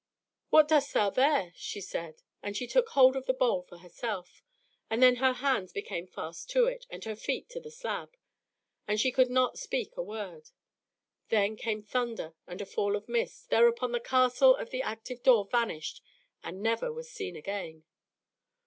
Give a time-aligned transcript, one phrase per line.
[0.49, 4.41] "What dost thou here?" she said, and she took hold of the bowl for herself;
[4.89, 8.17] and then her hands became fast to it, and her feet to the slab,
[8.87, 10.49] and she could not speak a word.
[11.29, 15.49] Then came thunder and a fall of mist; thereupon the Castle of the Active Door
[15.51, 16.01] vanished
[16.43, 17.83] and never was seen again.